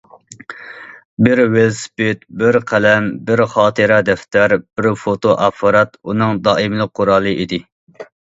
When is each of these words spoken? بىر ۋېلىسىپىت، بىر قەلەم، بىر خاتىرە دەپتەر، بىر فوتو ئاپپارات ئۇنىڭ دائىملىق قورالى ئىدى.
بىر 1.25 1.39
ۋېلىسىپىت، 1.55 2.23
بىر 2.39 2.57
قەلەم، 2.71 3.09
بىر 3.27 3.43
خاتىرە 3.51 3.99
دەپتەر، 4.07 4.55
بىر 4.63 4.87
فوتو 5.03 5.35
ئاپپارات 5.35 5.93
ئۇنىڭ 6.01 6.41
دائىملىق 6.49 6.91
قورالى 7.01 7.35
ئىدى. 7.43 7.61